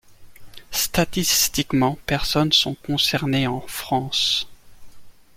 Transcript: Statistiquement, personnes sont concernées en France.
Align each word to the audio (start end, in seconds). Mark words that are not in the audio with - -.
Statistiquement, 0.71 1.99
personnes 2.07 2.51
sont 2.53 2.73
concernées 2.73 3.45
en 3.45 3.59
France. 3.61 4.47